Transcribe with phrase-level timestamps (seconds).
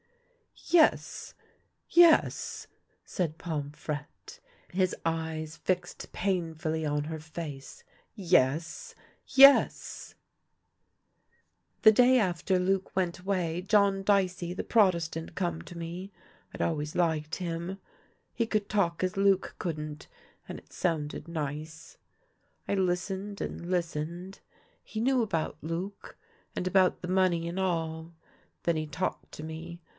[0.81, 1.33] "Yes,
[1.89, 2.65] yes,"
[3.05, 4.39] said Pomfrette,
[4.71, 7.83] his eyes fixed painfully on her face;"
[8.15, 8.95] yes,
[9.27, 10.15] yes!"
[11.33, 16.11] *' The day after Luc went away John Dicey the Protestant come to me.
[16.55, 17.77] Fd always liked him;
[18.33, 20.07] he could talk as Luc couldn't,
[20.47, 21.97] and it sounded nice.
[22.67, 24.39] I listened and listened.
[24.83, 26.17] He knew about Luc
[26.55, 28.13] and about the money and all.
[28.63, 29.81] Then he talked to me.